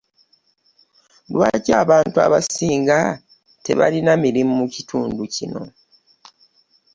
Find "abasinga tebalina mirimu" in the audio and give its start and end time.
2.25-4.53